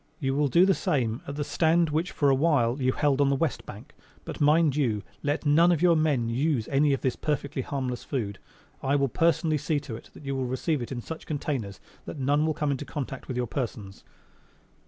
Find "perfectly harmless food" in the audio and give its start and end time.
7.15-8.39